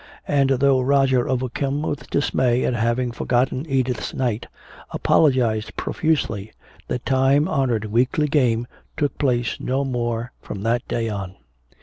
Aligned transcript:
And 0.27 0.49
though 0.49 0.81
Roger, 0.81 1.29
overcome 1.29 1.83
with 1.83 2.09
dismay 2.09 2.65
at 2.65 2.73
having 2.73 3.11
forgotten 3.11 3.67
Edith's 3.69 4.15
night, 4.15 4.47
apologized 4.89 5.75
profusely, 5.75 6.51
the 6.87 6.97
time 6.97 7.47
honored 7.47 7.85
weekly 7.85 8.27
game 8.27 8.65
took 8.97 9.15
place 9.19 9.57
no 9.59 9.85
more 9.85 10.31
from 10.41 10.63
that 10.63 10.87
day 10.87 11.07
on. 11.07 11.35